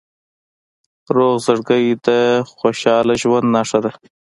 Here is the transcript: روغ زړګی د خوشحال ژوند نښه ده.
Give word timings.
روغ 1.15 1.35
زړګی 1.45 1.85
د 2.07 2.09
خوشحال 2.57 3.07
ژوند 3.21 3.47
نښه 3.55 3.79
ده. 3.83 3.91